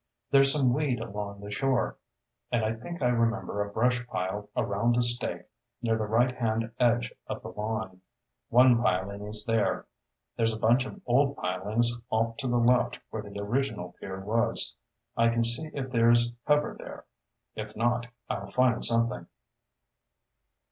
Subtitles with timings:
[0.31, 1.95] There's some weed along the shore,
[2.51, 5.43] and I think I remember a brush pile around a stake
[5.79, 8.01] near the right hand edge of the lawn.
[8.49, 9.85] One piling is there.
[10.35, 14.75] There's a bunch of old pilings off to the left where the original pier was.
[15.15, 17.05] I can see if there's cover there.
[17.53, 19.27] If not, I'll find something."